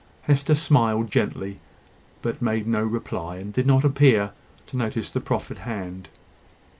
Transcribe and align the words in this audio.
Hester 0.23 0.55
smiled 0.55 1.11
gently, 1.11 1.59
but 2.23 2.41
made 2.41 2.65
no 2.65 2.81
reply, 2.83 3.35
and 3.35 3.53
did 3.53 3.67
not 3.67 3.83
appear 3.85 4.31
to 4.65 4.75
notice 4.75 5.11
the 5.11 5.21
proffered 5.21 5.59
hand. 5.59 6.07